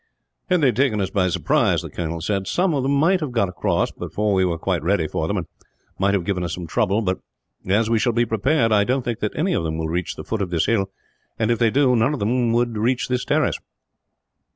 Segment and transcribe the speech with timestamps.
[0.49, 3.49] "Had they taken us by surprise," the colonel said, "some of them might have got
[3.49, 5.45] across, before we were quite ready for them, and
[5.99, 7.19] might have given us some trouble but,
[7.67, 10.23] as we shall be prepared, I don't think that any of them will reach the
[10.23, 10.89] foot of this hill
[11.37, 13.59] and, if they did, none of them would reach this terrace.